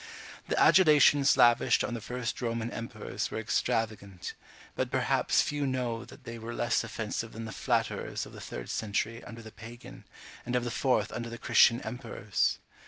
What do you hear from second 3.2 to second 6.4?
were extravagant; but perhaps few know that they